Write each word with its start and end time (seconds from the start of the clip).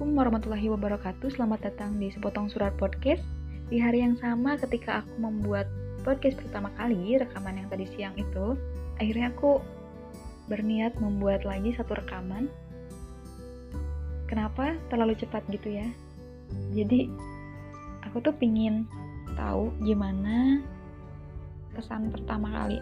Assalamualaikum 0.00 0.24
warahmatullahi 0.32 0.68
wabarakatuh. 0.72 1.28
Selamat 1.36 1.60
datang 1.60 2.00
di 2.00 2.08
Sepotong 2.08 2.48
Surat 2.48 2.72
Podcast. 2.80 3.20
Di 3.68 3.76
hari 3.76 4.00
yang 4.00 4.16
sama 4.16 4.56
ketika 4.56 5.04
aku 5.04 5.12
membuat 5.20 5.68
podcast 6.08 6.40
pertama 6.40 6.72
kali, 6.80 7.20
rekaman 7.20 7.60
yang 7.60 7.68
tadi 7.68 7.84
siang 7.84 8.16
itu, 8.16 8.56
akhirnya 8.96 9.28
aku 9.28 9.60
berniat 10.48 10.96
membuat 11.04 11.44
lagi 11.44 11.76
satu 11.76 12.00
rekaman. 12.00 12.48
Kenapa 14.24 14.72
terlalu 14.88 15.20
cepat 15.20 15.44
gitu 15.52 15.68
ya? 15.68 15.84
Jadi, 16.72 17.04
aku 18.08 18.24
tuh 18.24 18.32
pingin 18.40 18.88
tahu 19.36 19.68
gimana 19.84 20.64
kesan 21.76 22.08
pertama 22.08 22.48
kali 22.48 22.80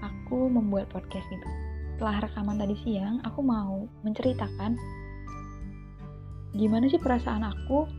aku 0.00 0.48
membuat 0.48 0.88
podcast 0.88 1.28
itu. 1.28 1.48
Setelah 2.00 2.24
rekaman 2.24 2.56
tadi 2.56 2.72
siang, 2.88 3.20
aku 3.20 3.44
mau 3.44 3.84
menceritakan 4.00 5.03
gimana 6.54 6.86
sih 6.86 7.02
perasaan 7.02 7.42
aku 7.42 7.90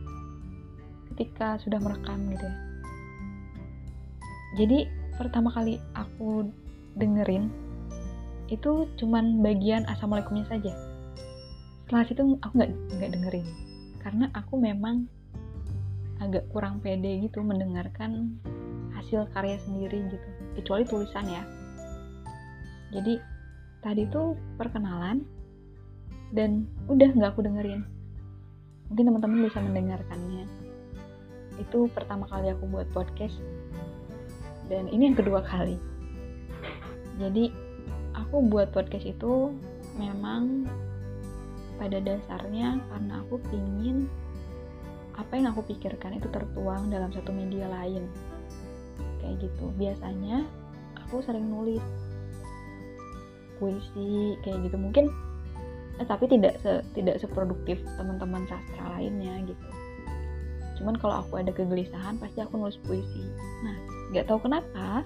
ketika 1.12 1.60
sudah 1.60 1.76
merekam 1.80 2.32
gitu 2.32 2.44
ya? 2.44 2.56
Jadi 4.56 4.78
pertama 5.20 5.52
kali 5.52 5.76
aku 5.92 6.48
dengerin 6.96 7.52
itu 8.48 8.88
cuman 8.96 9.44
bagian 9.44 9.84
assalamualaikumnya 9.84 10.48
saja. 10.48 10.72
Setelah 11.84 12.04
situ 12.08 12.22
aku 12.40 12.52
nggak 12.56 12.72
nggak 12.96 13.10
dengerin. 13.12 13.46
Karena 14.00 14.32
aku 14.32 14.56
memang 14.56 15.04
agak 16.24 16.48
kurang 16.48 16.80
pede 16.80 17.20
gitu 17.20 17.44
mendengarkan 17.44 18.40
hasil 18.96 19.28
karya 19.36 19.60
sendiri 19.68 20.08
gitu. 20.08 20.28
Kecuali 20.56 20.88
tulisan 20.88 21.28
ya. 21.28 21.44
Jadi 22.96 23.20
tadi 23.84 24.08
tuh 24.08 24.32
perkenalan 24.56 25.20
dan 26.32 26.64
udah 26.88 27.12
nggak 27.12 27.36
aku 27.36 27.44
dengerin 27.44 27.95
mungkin 28.90 29.04
teman-teman 29.10 29.46
bisa 29.50 29.58
mendengarkannya. 29.58 30.44
Itu 31.58 31.88
pertama 31.90 32.28
kali 32.28 32.52
aku 32.52 32.64
buat 32.68 32.86
podcast. 32.94 33.38
Dan 34.66 34.90
ini 34.90 35.10
yang 35.10 35.18
kedua 35.18 35.42
kali. 35.46 35.78
Jadi 37.16 37.50
aku 38.14 38.44
buat 38.46 38.70
podcast 38.74 39.06
itu 39.06 39.54
memang 39.96 40.66
pada 41.76 42.00
dasarnya 42.00 42.80
karena 42.88 43.20
aku 43.24 43.40
pingin 43.52 44.08
apa 45.16 45.32
yang 45.36 45.48
aku 45.52 45.64
pikirkan 45.64 46.20
itu 46.20 46.28
tertuang 46.28 46.92
dalam 46.92 47.08
satu 47.10 47.32
media 47.32 47.66
lain. 47.72 48.04
Kayak 49.22 49.48
gitu. 49.48 49.72
Biasanya 49.80 50.44
aku 51.06 51.24
sering 51.24 51.48
nulis 51.48 51.82
puisi 53.56 54.36
kayak 54.44 54.68
gitu. 54.68 54.76
Mungkin 54.76 55.08
eh, 56.00 56.06
tapi 56.06 56.24
tidak 56.28 56.60
se, 56.60 56.84
tidak 56.92 57.16
seproduktif 57.20 57.80
teman-teman 57.96 58.44
sastra 58.48 58.84
lainnya 58.96 59.40
gitu. 59.48 59.66
Cuman 60.76 60.94
kalau 61.00 61.24
aku 61.24 61.40
ada 61.40 61.50
kegelisahan 61.52 62.20
pasti 62.20 62.44
aku 62.44 62.60
nulis 62.60 62.76
puisi. 62.84 63.24
Nah 63.64 63.76
nggak 64.12 64.28
tahu 64.28 64.44
kenapa 64.44 65.02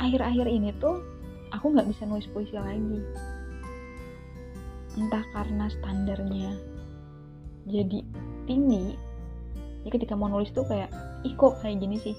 akhir-akhir 0.00 0.48
ini 0.48 0.72
tuh 0.80 1.04
aku 1.52 1.72
nggak 1.76 1.88
bisa 1.92 2.08
nulis 2.08 2.26
puisi 2.32 2.56
lagi. 2.56 3.00
Entah 4.96 5.24
karena 5.36 5.68
standarnya 5.68 6.56
jadi 7.66 8.00
tinggi 8.46 8.94
ya 9.82 9.90
ketika 9.90 10.14
mau 10.14 10.30
nulis 10.30 10.50
tuh 10.54 10.64
kayak 10.66 10.88
ih 11.26 11.34
kok 11.36 11.60
kayak 11.60 11.78
gini 11.78 12.00
sih? 12.00 12.16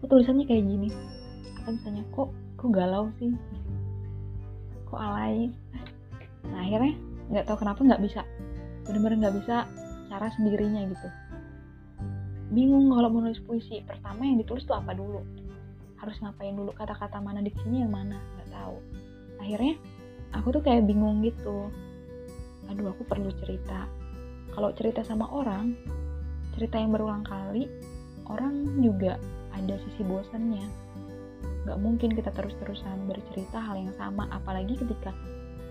Kok 0.00 0.08
tulisannya 0.08 0.48
kayak 0.48 0.64
gini? 0.64 0.88
Atau 1.60 1.76
misalnya 1.76 2.04
kok 2.16 2.32
kok 2.56 2.70
galau 2.72 3.12
sih? 3.20 3.30
Kok 4.88 4.98
alay? 4.98 5.52
Nah 6.48 6.64
akhirnya 6.64 6.96
nggak 7.30 7.44
tahu 7.46 7.62
kenapa 7.62 7.80
nggak 7.82 8.02
bisa. 8.02 8.22
Bener-bener 8.86 9.26
nggak 9.26 9.36
bisa 9.42 9.56
cara 10.10 10.26
sendirinya 10.34 10.82
gitu. 10.86 11.08
Bingung 12.54 12.94
kalau 12.94 13.10
mau 13.10 13.26
nulis 13.26 13.42
puisi 13.42 13.82
pertama 13.82 14.22
yang 14.22 14.38
ditulis 14.38 14.62
tuh 14.62 14.78
apa 14.78 14.94
dulu? 14.94 15.22
Harus 15.98 16.16
ngapain 16.22 16.54
dulu? 16.54 16.70
Kata-kata 16.76 17.18
mana 17.18 17.42
diksinya 17.42 17.82
yang 17.82 17.92
mana? 17.92 18.18
Nggak 18.38 18.48
tahu. 18.54 18.76
Akhirnya 19.42 19.74
aku 20.30 20.48
tuh 20.54 20.62
kayak 20.62 20.86
bingung 20.86 21.26
gitu. 21.26 21.68
Aduh 22.70 22.94
aku 22.94 23.02
perlu 23.02 23.34
cerita. 23.42 23.90
Kalau 24.54 24.70
cerita 24.72 25.02
sama 25.02 25.26
orang 25.34 25.74
cerita 26.56 26.80
yang 26.80 26.96
berulang 26.96 27.20
kali 27.20 27.68
orang 28.32 28.64
juga 28.80 29.20
ada 29.52 29.76
sisi 29.76 30.00
bosannya. 30.06 30.64
Nggak 31.68 31.78
mungkin 31.82 32.10
kita 32.16 32.30
terus-terusan 32.32 33.10
bercerita 33.10 33.60
hal 33.60 33.76
yang 33.76 33.92
sama 33.98 34.24
apalagi 34.32 34.78
ketika 34.78 35.12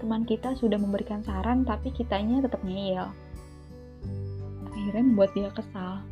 teman 0.05 0.21
kita 0.21 0.53
sudah 0.61 0.77
memberikan 0.77 1.25
saran 1.25 1.65
tapi 1.65 1.89
kitanya 1.89 2.45
tetap 2.45 2.61
ngeyel. 2.61 3.09
Akhirnya 4.69 5.01
membuat 5.01 5.33
dia 5.33 5.49
kesal. 5.49 6.05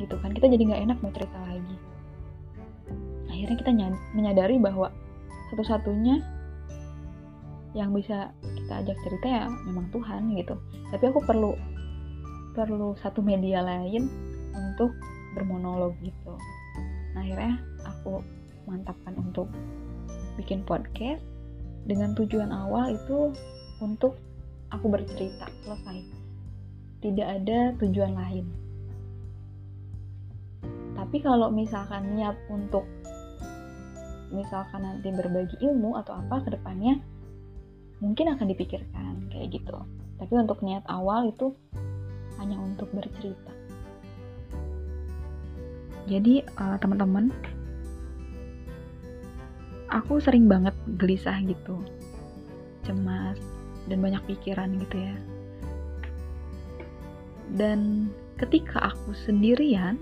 Gitu 0.00 0.16
kan 0.24 0.32
kita 0.32 0.48
jadi 0.48 0.62
nggak 0.72 0.82
enak 0.88 0.98
mau 1.04 1.12
cerita 1.12 1.36
lagi. 1.44 1.76
Akhirnya 3.28 3.56
kita 3.60 3.70
menyadari 4.16 4.56
bahwa 4.56 4.88
satu-satunya 5.52 6.24
yang 7.76 7.92
bisa 7.92 8.32
kita 8.40 8.72
ajak 8.80 8.96
cerita 9.04 9.26
ya 9.28 9.44
memang 9.68 9.92
Tuhan 9.92 10.32
gitu. 10.32 10.56
Tapi 10.88 11.04
aku 11.04 11.20
perlu 11.20 11.52
perlu 12.56 12.96
satu 13.04 13.20
media 13.20 13.60
lain 13.60 14.08
untuk 14.56 14.96
bermonolog 15.36 15.92
gitu. 16.00 16.32
Nah, 17.12 17.20
akhirnya 17.20 17.60
aku 17.84 18.24
mantapkan 18.64 19.12
untuk 19.20 19.52
bikin 20.40 20.64
podcast 20.64 21.35
dengan 21.86 22.12
tujuan 22.18 22.50
awal 22.50 22.92
itu 22.98 23.30
untuk 23.78 24.18
aku 24.74 24.86
bercerita 24.90 25.46
selesai. 25.62 26.02
Tidak 27.00 27.26
ada 27.26 27.72
tujuan 27.78 28.12
lain. 28.18 28.46
Tapi 30.98 31.22
kalau 31.22 31.54
misalkan 31.54 32.18
niat 32.18 32.34
untuk 32.50 32.82
misalkan 34.34 34.82
nanti 34.82 35.14
berbagi 35.14 35.54
ilmu 35.62 35.94
atau 36.02 36.18
apa 36.18 36.42
ke 36.42 36.58
depannya 36.58 36.98
mungkin 38.02 38.34
akan 38.34 38.46
dipikirkan 38.50 39.30
kayak 39.30 39.54
gitu. 39.54 39.76
Tapi 40.18 40.32
untuk 40.34 40.58
niat 40.66 40.82
awal 40.90 41.30
itu 41.30 41.54
hanya 42.42 42.58
untuk 42.58 42.90
bercerita. 42.90 43.52
Jadi 46.06 46.42
uh, 46.58 46.78
teman-teman 46.78 47.30
aku 49.90 50.18
sering 50.18 50.50
banget 50.50 50.74
gelisah 50.98 51.38
gitu. 51.44 51.78
Cemas 52.86 53.38
dan 53.86 53.98
banyak 54.02 54.22
pikiran 54.26 54.70
gitu 54.82 54.96
ya. 54.98 55.16
Dan 57.54 58.10
ketika 58.36 58.92
aku 58.92 59.14
sendirian 59.14 59.96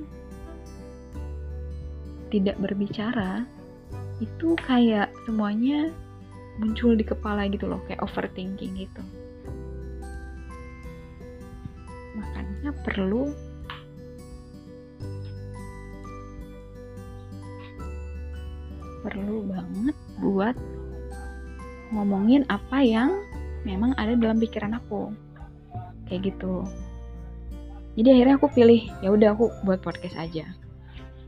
tidak 2.32 2.58
berbicara 2.58 3.46
itu 4.18 4.58
kayak 4.64 5.12
semuanya 5.28 5.92
muncul 6.58 6.94
di 6.94 7.02
kepala 7.02 7.46
gitu 7.50 7.66
loh 7.66 7.82
kayak 7.86 8.02
overthinking 8.02 8.74
gitu. 8.78 9.02
Makanya 12.14 12.70
perlu 12.82 13.34
perlu 19.04 19.44
banget 19.44 19.96
buat 20.24 20.56
ngomongin 21.92 22.48
apa 22.48 22.80
yang 22.80 23.12
memang 23.68 23.92
ada 24.00 24.16
dalam 24.16 24.40
pikiran 24.40 24.80
aku. 24.80 25.12
Kayak 26.08 26.32
gitu. 26.32 26.64
Jadi 27.94 28.08
akhirnya 28.10 28.34
aku 28.40 28.48
pilih 28.50 28.82
ya 29.04 29.12
udah 29.12 29.36
aku 29.36 29.52
buat 29.62 29.84
podcast 29.84 30.16
aja. 30.16 30.48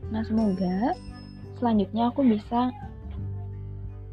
Nah 0.09 0.25
semoga 0.25 0.97
selanjutnya 1.61 2.09
aku 2.09 2.25
bisa 2.25 2.73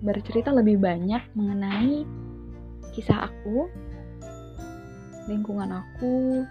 bercerita 0.05 0.53
lebih 0.53 0.77
banyak 0.77 1.25
mengenai 1.33 2.05
kisah 2.93 3.27
aku 3.33 3.67
lingkungan 5.27 5.73
aku 5.73 6.45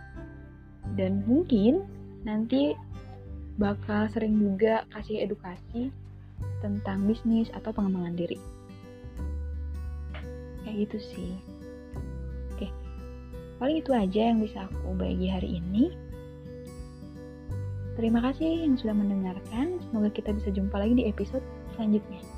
dan 0.98 1.22
mungkin 1.24 1.86
nanti 2.26 2.74
bakal 3.56 4.10
sering 4.10 4.36
juga 4.42 4.84
kasih 4.92 5.24
edukasi 5.24 5.94
tentang 6.64 7.06
bisnis 7.06 7.52
atau 7.52 7.76
pengembangan 7.76 8.16
diri. 8.16 8.40
Kayak 10.64 10.88
gitu 10.88 10.98
sih. 11.14 11.32
Oke, 12.56 12.68
paling 13.60 13.84
itu 13.84 13.92
aja 13.92 14.22
yang 14.32 14.40
bisa 14.40 14.66
aku 14.66 14.96
bagi 14.96 15.28
hari 15.28 15.60
ini. 15.60 15.92
Terima 17.94 18.26
kasih 18.26 18.66
yang 18.66 18.74
sudah 18.74 18.98
mendengarkan. 18.98 19.78
Semoga 19.86 20.10
kita 20.10 20.34
bisa 20.34 20.50
jumpa 20.50 20.82
lagi 20.82 20.98
di 20.98 21.06
episode 21.06 21.46
selanjutnya. 21.78 22.33